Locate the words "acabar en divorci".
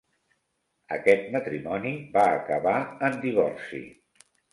2.39-3.83